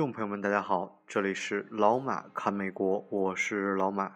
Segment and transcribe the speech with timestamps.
[0.00, 4.10] 众朋友们，大家好，这里是老马看美国，我是老马。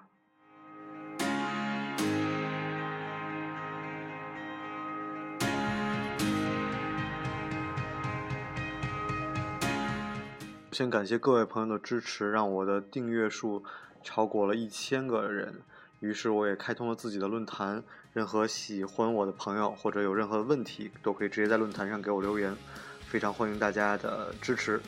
[10.73, 13.63] 先感谢各位朋友的支持，让我的订阅数
[14.03, 15.61] 超过了一千个人。
[16.01, 22.57] 于是我也开通了自己的论坛，任何喜欢我的朋友或者有任何问题，都可以直接在论坛上给我留言。
[23.07, 24.81] 非常欢迎大家的支持。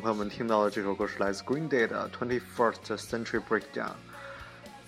[0.00, 3.90] 朋友们听到的这首歌是来自 Green Day 的《Twenty First Century Breakdown》。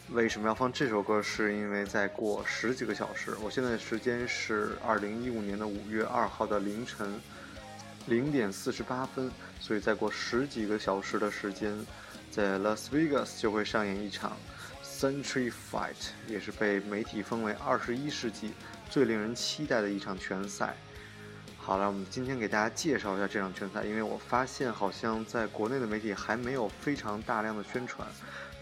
[0.08, 1.20] 为什么要放这首歌？
[1.22, 7.20] 是因为再过十几个小时，我现在的时间是二零一五年的五月二号的凌晨
[8.06, 11.78] 零点四十八分，所以再过十几个小时的时间，
[12.30, 14.34] 在 Las Vegas 就会上演一场
[14.82, 18.54] Century Fight，也是被媒体封为二十一世纪
[18.88, 20.74] 最令人期待的一场拳赛。
[21.64, 28.06] 好了，我们今天给大家介绍一下这场拳赛，因为我发现好像在国内的媒体还没有非常大量的宣传。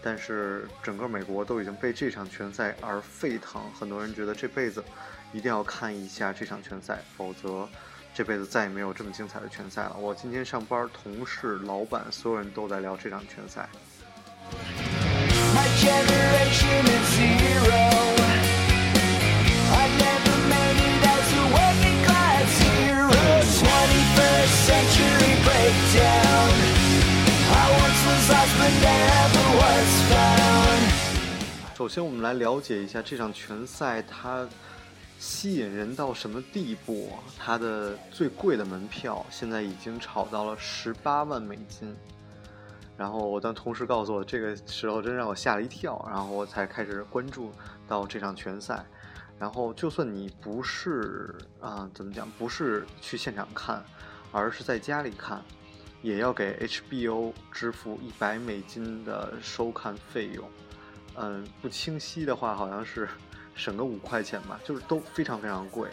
[0.03, 4.83] 但是整个美国都已经被这场拳赛而沸腾，很多人觉得这辈子
[5.33, 7.67] 一定要看一下这场拳赛，否则
[8.13, 9.97] 这辈子再也没有这么精彩的拳赛了。
[9.99, 13.67] 我今天上班，同事、老板，所有人都在聊这场拳赛。
[31.81, 34.47] 首先，我们来了解一下这场拳赛，它
[35.17, 37.09] 吸引人到什么地步？
[37.39, 41.95] 它的最贵的门票现在已经炒到了十八万美金。
[42.95, 46.07] 然后我当同事告诉我这个时候，真让我吓了一跳。
[46.07, 47.51] 然后我才开始关注
[47.87, 48.85] 到这场拳赛。
[49.39, 53.83] 然后，就算你不是啊，怎么讲，不是去现场看，
[54.31, 55.41] 而是在家里看，
[56.03, 60.47] 也要给 HBO 支付一百美金的收看费用。
[61.15, 63.07] 嗯，不清晰的话，好像是
[63.55, 65.89] 省个五块钱吧，就是都非常非常贵，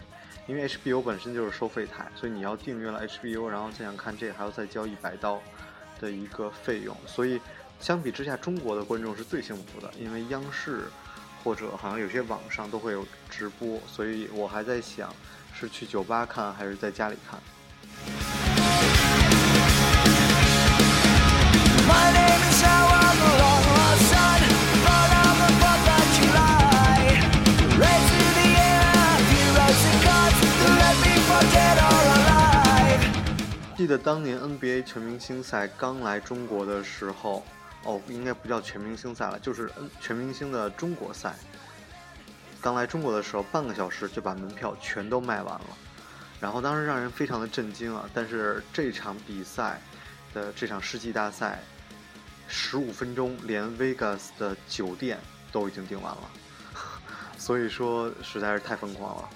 [0.47, 5.41] 因为 HBO 本身就是收费台，所以你要订阅了 HBO，然后再想看这个，还要再交一百刀
[6.01, 7.41] 的一个费用，所以
[7.81, 10.85] 相比之下，中国的观众是最幸福的，因为央视
[11.43, 15.15] 或者好像有些网上都会有直播，所以我还在想，
[15.53, 17.41] 是去酒吧看还是在家里看。
[33.89, 37.43] 记得当年 NBA 全明星赛刚来中国的时候，
[37.85, 41.35] 哦，应该不叫全明星赛了，就是 N 全明星的中国赛。
[42.61, 45.67] 刚来中国的时候，半个小时就把门票全都卖完了，
[46.39, 48.05] 然后当时让人非常的震惊啊！
[48.13, 49.81] 但是这场比赛
[50.35, 51.59] 的这场世纪大赛，
[52.47, 55.19] 十五分钟连 Vegas 的酒店
[55.51, 56.31] 都已经订完了，
[57.41, 59.29] 所以说实在是太疯狂了。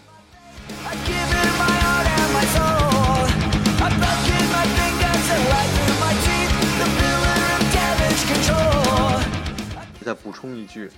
[10.05, 10.91] 再补充一句，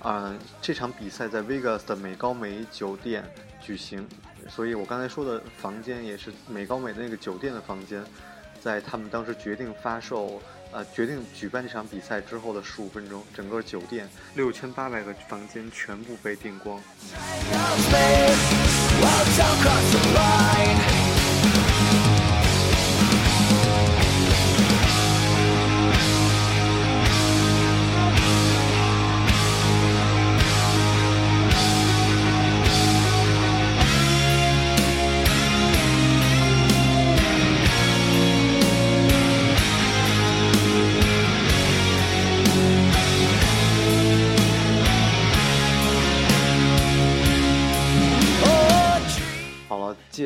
[0.00, 3.24] 啊，这场比赛在 Vegas 的美高美酒店
[3.60, 4.06] 举行，
[4.48, 8.02] 所以我刚才说的房间也是美高美那个酒店的房间，
[8.62, 10.40] 在他们当时决定发售，
[10.70, 16.80] 呃，决定举办这场比赛之后的十五分钟，整个酒店六千八百个房间全部被订光。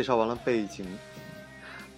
[0.07, 0.87] 介绍完了背景，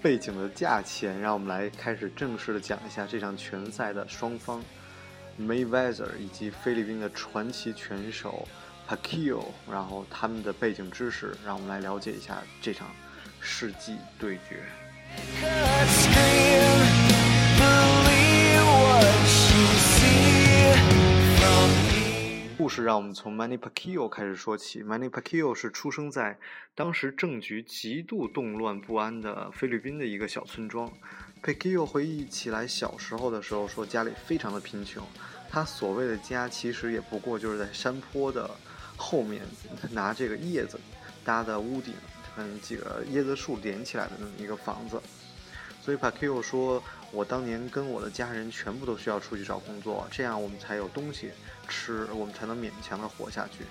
[0.01, 4.65] 背景的价钱，让我们来开始正式的讲一下这场拳赛的双方
[5.39, 8.49] ，Mayweather 以及菲律宾的传奇拳手
[8.89, 12.89] Pacquiao，然后他们的背景知识，让我们来了解一下这场
[13.43, 14.63] 世纪对决。
[22.89, 24.83] 让我们从 Manny Pacquiao 开始说起。
[24.83, 26.39] Manny Pacquiao 是出生在
[26.75, 30.91] 当时政局极度动乱不安的菲律宾的一个小村庄。
[31.43, 35.07] Pacquiao 回忆起来小时候的时候，说家里非常的贫穷，
[35.51, 38.51] 他所谓的家其实也不过就是在山坡的
[38.97, 39.43] 后面
[39.91, 40.81] 拿这个叶子
[41.23, 41.93] 搭的屋顶，
[42.35, 44.99] 跟几个椰子树连起来的那么一个房子。
[45.83, 46.83] 所以 Pacquiao 说
[47.13, 51.31] ：“我当年跟我的家人全部都需要出去找工作，这样我们才有东西
[51.69, 53.65] 吃，我们才能勉强的活下去。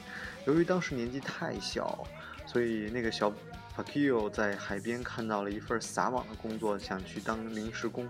[0.46, 2.08] 由于当时年纪太小，
[2.46, 3.34] 所以那个小
[3.76, 8.08] Pacio 在海边看到了一份撒网的工作，想去当临时工。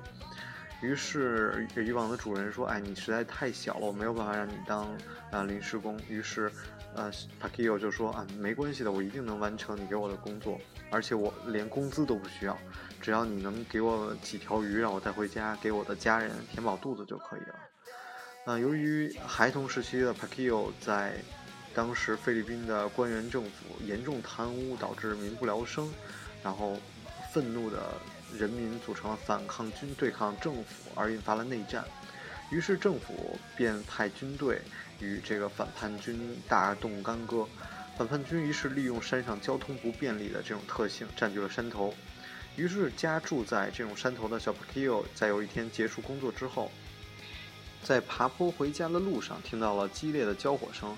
[0.80, 4.88] 于是渔网的主人说：‘哎，你实在太小了，我没有办法让你当
[5.32, 6.52] 啊临时工。’于是，
[6.94, 7.12] 呃
[7.42, 10.60] Pacio 就说：‘啊，没关系的，我一定能完成你给我的工作，
[10.92, 12.56] 而且我连工资都不需要。’”
[13.02, 17.56] 只要你能给我几条鱼，让我带回家给我的家人填饱肚子就可以了。
[18.48, 21.18] 那由于孩童时期的 Pacquiao 在
[21.74, 25.94] 当时菲律宾的官员政府严重贪污，导致民不聊生，
[26.42, 26.78] 然后
[27.34, 27.92] 愤怒的
[28.34, 31.84] 人民组成了反抗军对抗政府，而引发了内战。
[32.50, 34.62] 于是政府便派军队
[35.02, 36.18] 与这个反叛军
[36.48, 37.46] 大动干戈。
[37.98, 41.94] 反叛军于是利用山上交通不便利的这种特性，占据了山头。
[42.56, 46.72] 于是，家住在这种山头的小 Pacquiao 在有一天结束工作之后，
[47.84, 50.96] 在爬坡回家的路上听到了激烈的交火声。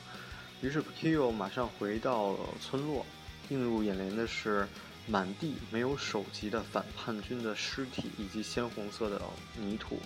[0.61, 3.05] 于是 Pacquiao 马上回到了村落，
[3.49, 4.67] 映入眼帘的是
[5.07, 9.21] 满地没有首级的反叛军的尸体以及鲜红色的
[9.55, 9.99] 泥土。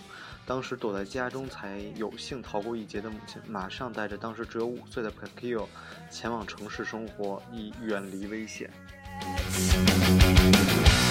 [0.46, 5.66] 当时躲在家中才有幸逃过一劫的母亲，马上带着当时只有五岁的 Pacquiao
[6.10, 8.70] 前往城市生活，以远离危险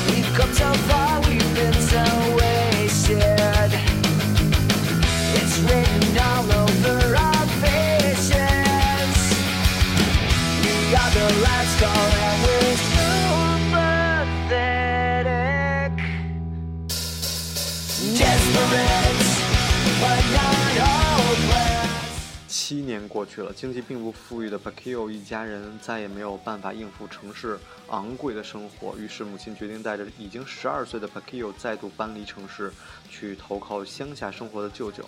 [0.08, 2.04] we cut out by we meant to
[2.38, 3.43] waste it。
[22.48, 27.60] 七年过去了，经济并不富裕的 Pacquiao 一家人再也没有办法应付城市
[27.90, 32.74] 昂贵的生活，于是母亲决定带着已经十二岁的 Pacquiao 再度搬离城市，
[33.10, 35.08] 去投靠乡下生活的舅舅。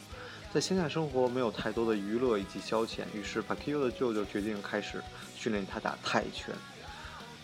[0.55, 5.03] 在乡下生活没有太多的娱乐以及消遣，于是 Pacquiao 的舅舅决定开始
[5.37, 6.55] 训练他打泰拳。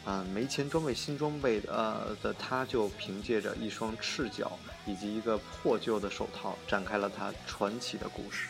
[0.05, 8.47] 啊，没钱装备新装备的呃的他，就凭借着一双赤脚以及一个破旧的手套，展开了他传奇的故事。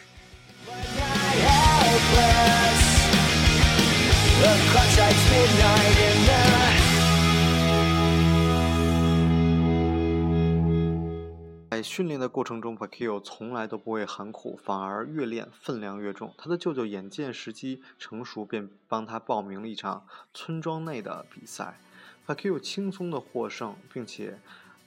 [11.82, 16.34] 训练的过程中，Pacquiao 从来都不会喊苦，反而越练分量越重。
[16.38, 21.80] 他的舅舅眼见时机成熟，便帮他报名了一场村庄内的比赛。
[22.28, 24.38] Pacquiao 轻松的获胜，并且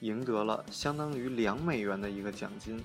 [0.01, 2.85] 赢得了相当于两美元的一个奖金。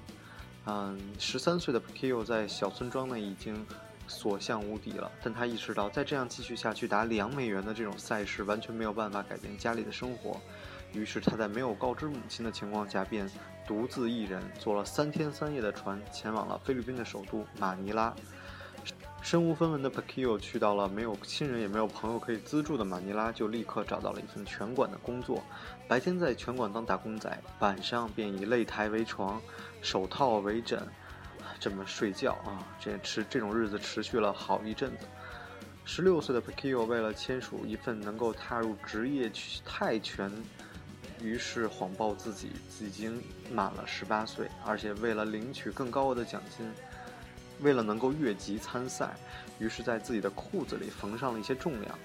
[0.65, 3.65] 嗯，十三岁的 Pacquiao 在小村庄内已经
[4.07, 10.39] 所向无敌了，但他意识到再这样继续下去，打两美元的这种赛事完全没有办法改变家里的生活。
[10.93, 13.29] 于是他在没有告知母亲的情况下，便
[13.67, 18.13] 独自一人坐了三天三夜的船，前往了菲律宾的首都马尼拉。
[19.21, 25.43] 身无分文的 Pacquiao 去到了没有亲人也没有朋友可以资助的马尼拉，就立刻找到了一份拳馆的工作。
[25.89, 29.41] 白天在拳馆当打工仔，晚上便以擂台为床，
[29.81, 30.87] 手套为枕，
[31.59, 32.65] 这么睡觉啊！
[32.79, 35.05] 这持这种日子持续了好一阵子。
[35.83, 39.29] 十六岁的 Pacquiao 为了签署一份能够踏入职业
[39.65, 40.31] 泰拳，
[41.21, 43.21] 于是谎报自己已经
[43.51, 46.71] 满了十八岁，而且为了领取更高额的奖金。
[47.61, 49.13] 为了能够越级参赛，
[49.59, 51.99] 于是在自己的裤子里缝上了一些重量，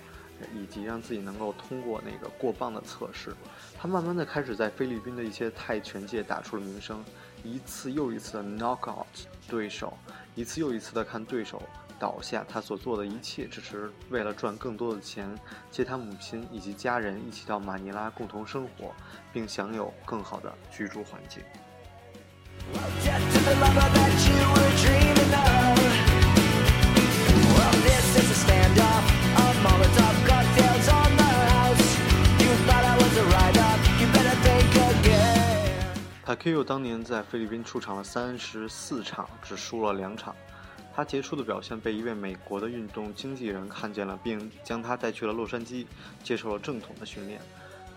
[0.52, 3.32] 以及让自己能够通过那个过磅的测试。
[3.78, 7.04] 他慢慢的开始在菲律宾的一些泰拳界打出了名声，
[7.44, 9.06] 一次又一次的 knock out
[9.46, 9.96] 对手，
[10.34, 11.62] 一次又一次的看对手
[11.98, 12.44] 倒下。
[12.48, 15.28] 他所做的一切，只是为了赚更多的钱，
[15.70, 18.94] 接他母亲以及家人一起到马尼拉共同生活，
[19.32, 21.42] 并享有更好的居住环境。
[36.26, 40.34] Pacquiao 当年在菲律宾出场了三十四场，只输了两场。
[40.94, 45.84] 他杰出的表现被一位美国的运动经纪人看见了，并将他带去了洛杉矶，
[46.22, 47.40] 接受了正统的训练。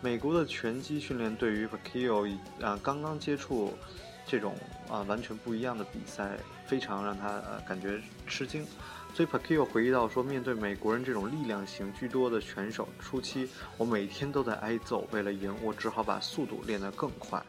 [0.02, 3.74] 美国的拳击训练对于 Pacquiao 啊刚刚接触
[4.28, 4.56] 这种
[4.90, 8.66] 啊完全不一样的比赛，非常让他呃感觉吃惊。
[9.14, 17.44] 所以 Pacquiao 回忆到说，面对美国人这种力量型居多的选手，初期我每天都在挨揍，为了赢，我只好把速度练得更快。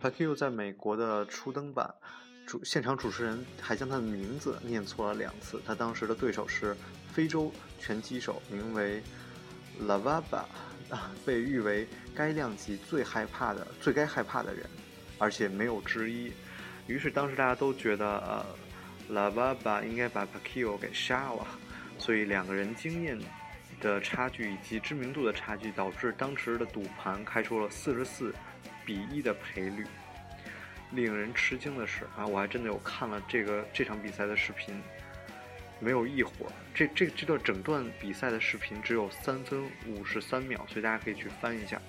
[0.00, 1.92] Pacquiao 在美国的初登板，
[2.50, 5.62] 主现场主持人还将他的名字念错了两次。
[5.64, 6.76] 他当时的对手是
[7.12, 9.00] 非洲拳击手，名为
[9.80, 10.42] Lavaba，
[11.24, 14.68] 被誉为该量级最害怕的、最该害怕的人，
[15.16, 16.32] 而且没有之一。
[16.88, 18.44] 于是当时大家都觉得，呃。
[19.10, 21.44] 拉瓦巴应该把帕奎奥给杀了，
[21.98, 23.18] 所以两个人经验
[23.80, 28.32] 的差距以及知名度的差距，导致当时的赌盘开出了四十四
[28.84, 29.84] 比一的赔率。
[30.92, 34.80] 令人吃惊的是啊，我还真的有看了这个这场比赛的视频，
[35.78, 41.80] 没有一会儿，这这这段整段比赛的视频只有三分五十三秒，所以大家可以去翻一下，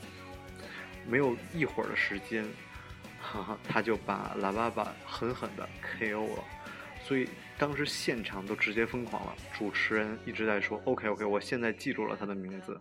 [1.07, 2.45] 没有一会儿的时间，
[3.19, 5.67] 哈哈，他就把拉巴巴狠狠的
[5.99, 6.43] KO 了。
[7.03, 7.27] 所以
[7.57, 12.79] 当时现场都直接疯狂了，主持人一直在说：“OK OK，我现在记住了他的名字，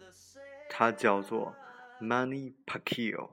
[0.69, 1.57] 他叫做
[2.01, 3.31] Manny Pacquiao。”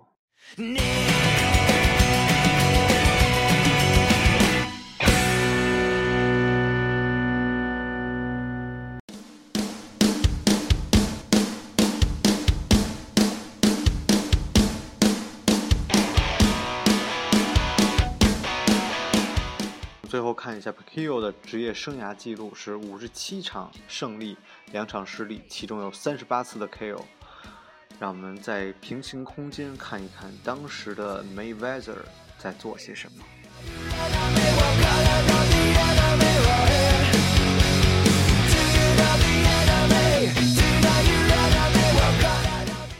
[20.37, 24.37] 看一下 Pacquiao 的职业生涯记录是五十七场胜利，
[24.71, 27.01] 两场失利，其中有三十八次的 KO。
[27.99, 31.95] 让我们在平行空间看一看当时的 Mayweather
[32.37, 33.23] 在做些什么。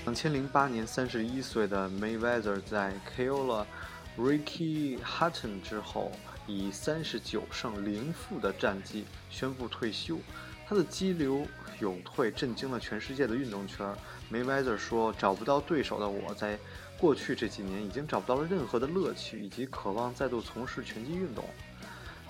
[0.05, 3.67] 两千零八年，三十一岁的 Mayweather 在 KO 了
[4.17, 6.11] Ricky Hatton 之后。
[6.47, 10.17] 以三十九胜零负的战绩宣布退休，
[10.65, 11.45] 他的激流
[11.79, 13.85] 勇退震惊了全世界的运动圈。
[14.31, 16.57] Mayweather 说：“找不到对手的我在
[16.97, 21.43] 过去这几年已经找不到了任何的乐趣以及渴望再度从事拳击运动。”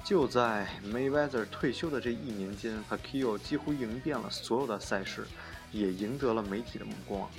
[0.04, 5.28] 就在 Mayweather 退休的这一年间 p a c q u i o 几乎赢遍了所有的赛事，
[5.72, 7.30] 也赢得了媒体的目光。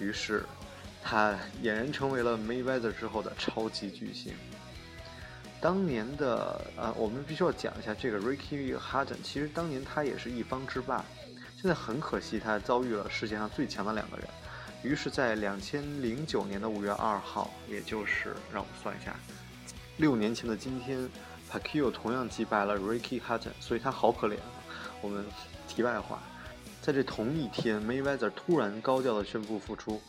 [0.00, 0.44] 于是，
[1.02, 4.32] 他俨然成为了 Mayweather 之后的超级巨星。
[5.66, 9.16] 当年的呃，我们必须要讲一下这个 Ricky Hatton。
[9.24, 11.04] 其实当年他也是一方之霸，
[11.60, 14.28] 现在很可惜他遭遇了世界上最强的两个人。
[14.84, 19.16] 于是，在两千零九年的五月二号，也就是让我们算一下，
[19.96, 21.10] 六年前的今天
[21.50, 24.36] ，Pacquiao 同样击败了 Ricky Hatton，所以他好可怜。
[25.00, 25.24] 我们
[25.66, 26.22] 题外话，
[26.80, 30.00] 在这同一天，Mayweather 突然高调的宣布复出，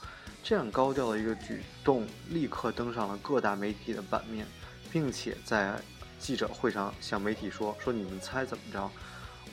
[0.44, 4.46] 这样高调的一个举动，立刻登上了各大媒体的版面。
[4.91, 5.79] 并且在
[6.20, 8.89] 记者会上向媒体说：“说你们猜怎么着？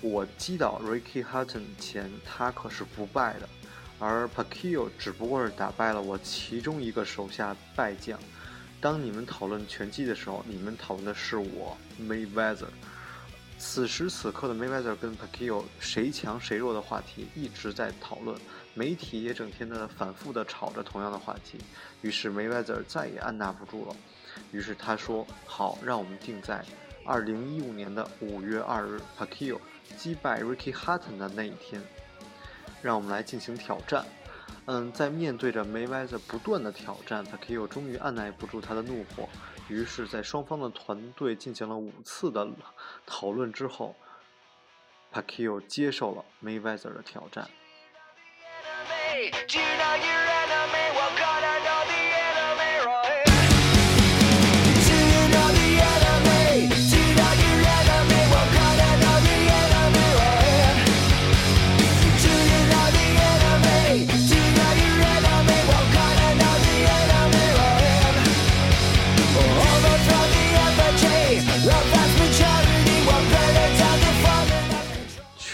[0.00, 3.48] 我击倒 Ricky Hatton 前，他可是不败的，
[3.98, 8.18] 而 Pacquiao 只不过是打败了我其中一个手下败将。
[8.80, 12.66] 当你们讨论拳击的时候，你们讨论的是我 Mayweather。
[13.56, 18.38] 此时此刻的 Mayweather 跟 Pacquiao 谁强谁弱的话题一直在讨论，
[18.74, 21.58] 媒体也整天的反复的吵着同样的话题。
[22.02, 23.96] 于是 Mayweather 再也按捺不住了。”
[24.52, 26.64] 于是他说：“好，让我们定在
[27.04, 29.58] 二零一五年的五月二日，Pacquiao
[29.96, 31.82] 击败 Ricky Hatton 的那一天，
[32.82, 34.04] 让我们来进行挑战。”
[34.66, 39.28] 嗯，在面对着 Mayweather 不断的挑战，Pacquiao 终于按耐不住他的怒火。
[39.68, 42.48] 于是，在双方的团队进行了五次的
[43.06, 43.94] 讨论之后
[45.12, 47.48] ，Pacquiao 接受了 Mayweather 的挑战。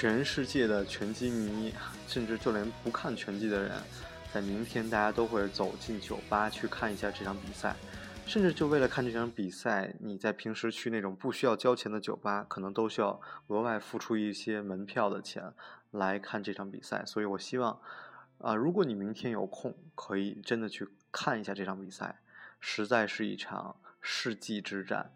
[0.01, 1.75] 全世界的拳击迷，
[2.09, 3.73] 甚至就连不看拳击的人，
[4.33, 7.77] 在明天大家都会走进酒吧去看一下这场比赛，
[8.25, 15.53] 甚至就为了看这场比赛，你在平时去那种不需要交钱的酒吧，可能都需要额外付出一些门票的钱
[15.91, 17.05] 来看这场比赛。
[17.05, 17.79] 所以我希望，
[18.39, 22.21] 啊，如果你明天有空，可以真的去看一下这场比赛，
[22.59, 25.13] 实在是一场世纪之战。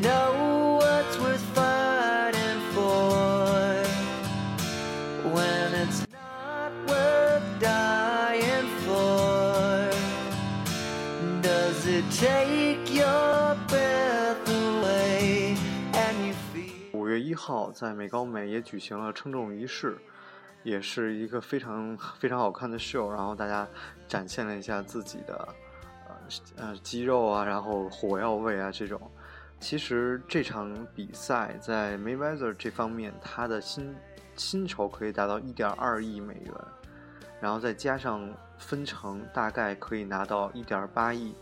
[0.00, 3.84] Know what's worth fighting for
[5.32, 9.90] when it's not worth dying for.
[16.92, 19.98] 五月一号，在美高美也举行了称重仪式，
[20.62, 23.10] 也是一个非常非常好看的秀。
[23.10, 23.66] 然后大家
[24.06, 25.48] 展现了一下自己的
[26.06, 26.14] 呃
[26.56, 29.00] 呃肌肉啊，然后火药味啊这种。
[29.60, 33.94] 其实这场比赛在 Mayweather 这方面，他的薪
[34.34, 36.54] 薪酬可以达到一点二亿美元，
[37.40, 38.26] 然后再加上
[38.58, 41.34] 分成，大概可以拿到一点八亿。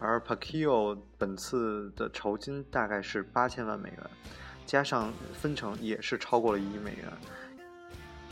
[0.00, 3.98] 而 Pacquiao 本次的酬金大概是八千万美元，
[4.66, 7.04] 加上分成也是超过了一亿美元。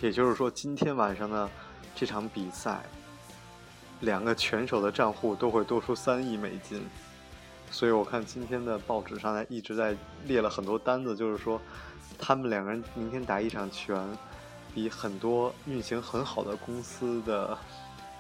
[0.00, 1.49] 也就是说，今天晚上的
[1.95, 2.81] 这场比赛，
[4.00, 6.83] 两个拳手的账户都会多出三亿美金。
[7.71, 9.97] 所以我看今天的报纸上呢一直在
[10.27, 11.61] 列了很多单子，就是说
[12.19, 13.97] 他们两个人明天打一场拳，
[14.75, 17.57] 比很多运行很好的公司的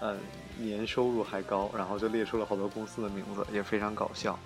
[0.00, 0.16] 呃
[0.56, 4.38] 年收入还高，然后就列出了好多公司的名字，也非常搞笑。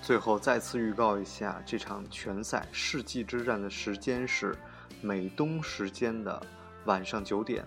[0.00, 4.56] 最后再次预告一下，这场拳赛世纪之战的时间是
[5.00, 6.40] 美东时间的
[6.86, 7.64] 晚上九点，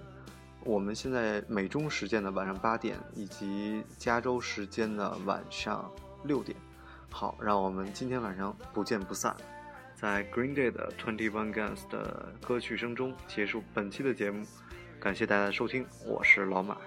[0.63, 5.89] 我们现在美中时间的晚上八点，以及加州时间的晚上。
[6.27, 6.55] 六点，
[7.09, 9.35] 好，让我们今天晚上不见不散。
[9.95, 14.45] 在 Green Day 的 Twenty One Guns 的歌曲声中结束本期的节目，
[14.99, 16.77] 感谢大家的收听，我是老马。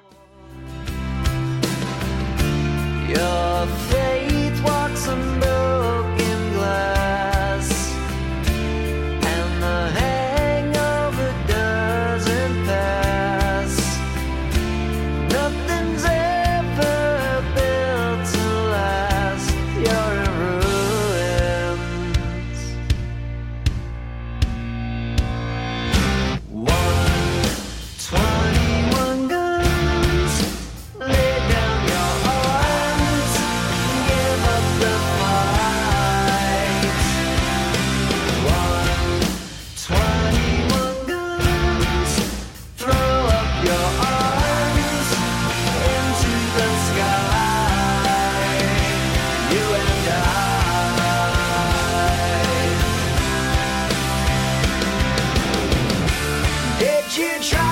[57.11, 57.70] can't try.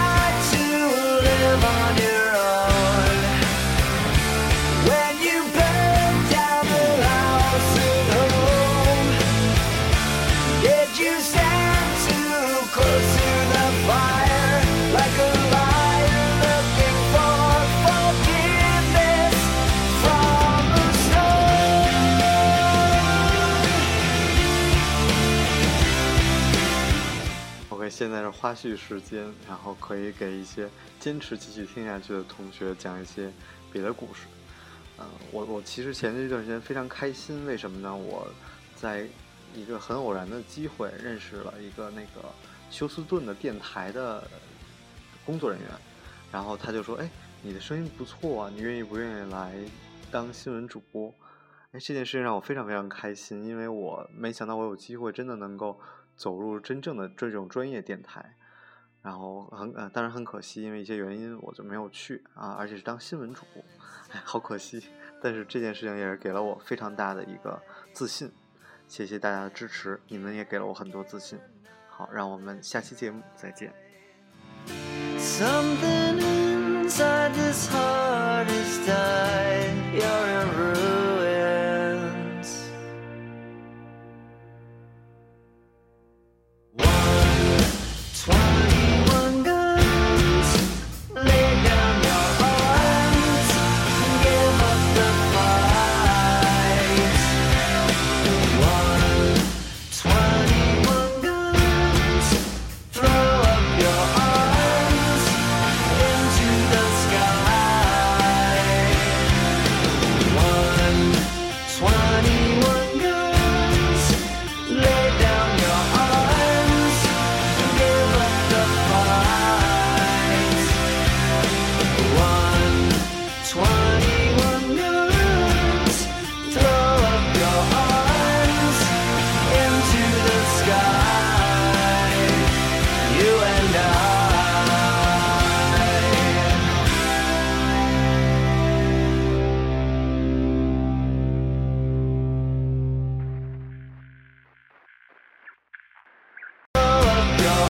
[27.98, 33.28] 现在是花絮时间，然后可以给一些坚持继续听下去的同学讲一些
[33.72, 34.28] 别的故事。
[35.00, 37.92] 嗯，我我其实前一段时间非常开心，为什么呢？
[37.92, 38.28] 我
[38.76, 39.04] 在
[39.52, 42.32] 一个很偶然的机会认识了一个那个
[42.70, 44.30] 休斯顿的电台的
[45.26, 45.68] 工作人员，
[46.30, 47.11] 然后他就说：“哎，
[47.42, 49.56] 你的声音不错啊，你愿意不愿意来
[50.08, 51.12] 当新闻主播？”
[51.74, 55.80] 哎，这件事情让我非常非常开心，因为我没想到我有机会真的能够。
[56.18, 58.35] 走入真正的这种专业电台，
[59.00, 63.64] 然后很呃，当然很可惜，因为一些原因我就没有去啊，而且是当新闻主播，
[64.12, 64.83] 哎，好可惜。
[65.22, 68.31] 但是这件事情也是给了我非常大的一个自信，
[68.88, 71.38] 谢谢大家的支持，你们也给了我很多自信。
[71.88, 73.72] 好，让我们下期节目再见。
[75.18, 78.88] Something inside this heart is